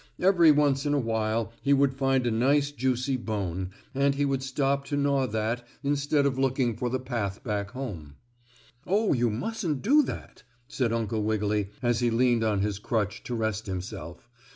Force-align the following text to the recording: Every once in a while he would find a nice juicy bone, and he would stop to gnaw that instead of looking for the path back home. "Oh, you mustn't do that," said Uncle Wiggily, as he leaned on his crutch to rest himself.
Every 0.19 0.49
once 0.49 0.83
in 0.87 0.95
a 0.95 0.99
while 0.99 1.53
he 1.61 1.73
would 1.73 1.93
find 1.93 2.25
a 2.25 2.31
nice 2.31 2.71
juicy 2.71 3.17
bone, 3.17 3.69
and 3.93 4.15
he 4.15 4.25
would 4.25 4.41
stop 4.41 4.83
to 4.85 4.97
gnaw 4.97 5.27
that 5.27 5.63
instead 5.83 6.25
of 6.25 6.39
looking 6.39 6.75
for 6.75 6.89
the 6.89 6.99
path 6.99 7.43
back 7.43 7.69
home. 7.69 8.15
"Oh, 8.87 9.13
you 9.13 9.29
mustn't 9.29 9.83
do 9.83 10.01
that," 10.01 10.41
said 10.67 10.91
Uncle 10.91 11.21
Wiggily, 11.21 11.69
as 11.83 11.99
he 11.99 12.09
leaned 12.09 12.43
on 12.43 12.61
his 12.61 12.79
crutch 12.79 13.21
to 13.25 13.35
rest 13.35 13.67
himself. 13.67 14.27